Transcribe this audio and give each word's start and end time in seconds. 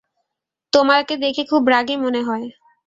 তোমাকে 0.73 1.13
দেখে 1.17 1.43
খুব 1.45 1.63
রাগী 1.67 1.95
মনে 1.97 2.21
হয়। 2.23 2.45